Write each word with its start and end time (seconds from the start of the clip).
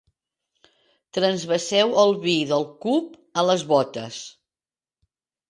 Transvaseu 1.17 1.93
el 2.05 2.15
vi 2.23 2.33
del 2.53 2.65
cup 2.87 3.13
a 3.43 3.45
les 3.51 3.67
botes. 3.75 4.19